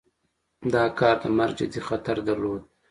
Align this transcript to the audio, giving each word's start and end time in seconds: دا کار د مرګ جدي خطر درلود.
دا 0.73 0.83
کار 0.99 1.15
د 1.21 1.25
مرګ 1.37 1.53
جدي 1.59 1.81
خطر 1.87 2.17
درلود. 2.27 2.61